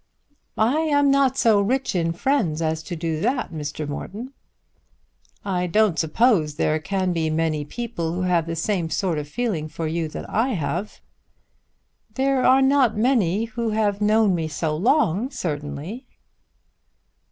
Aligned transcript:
"I 0.57 0.77
am 0.79 1.11
not 1.11 1.37
so 1.37 1.61
rich 1.61 1.93
in 1.93 2.11
friends 2.11 2.59
as 2.59 2.81
to 2.81 2.95
do 2.95 3.19
that, 3.19 3.53
Mr. 3.53 3.87
Morton." 3.87 4.33
"I 5.45 5.67
don't 5.67 5.99
suppose 5.99 6.55
there 6.55 6.79
can 6.79 7.13
be 7.13 7.29
many 7.29 7.63
people 7.65 8.13
who 8.13 8.23
have 8.23 8.47
the 8.47 8.55
same 8.55 8.89
sort 8.89 9.19
of 9.19 9.27
feeling 9.27 9.67
for 9.67 9.85
you 9.87 10.07
that 10.07 10.27
I 10.27 10.53
have." 10.53 11.01
"There 12.15 12.43
are 12.43 12.63
not 12.63 12.97
many 12.97 13.45
who 13.45 13.69
have 13.77 14.01
known 14.01 14.33
me 14.33 14.47
so 14.47 14.75
long, 14.75 15.29
certainly." 15.29 16.07